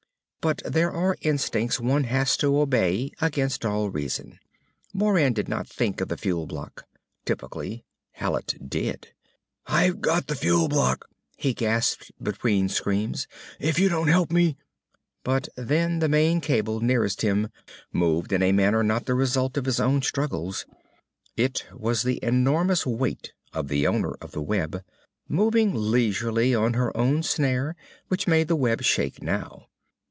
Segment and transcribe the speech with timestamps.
[0.43, 4.39] But there are instincts one has to obey against all reason.
[4.91, 6.87] Moran did not think of the fuel block.
[7.25, 9.09] Typically, Hallet did.
[9.67, 11.05] "I've got the fuel block,"
[11.37, 13.27] he gasped between screams.
[13.61, 14.53] "_If you don't help me_"
[15.23, 17.49] But then the main cable nearest him
[17.93, 20.65] moved in a manner not the result of his own struggles.
[21.37, 24.83] It was the enormous weight of the owner of the web,
[25.29, 27.75] moving leisurely on her own snare,
[28.07, 29.67] which made the web shake now.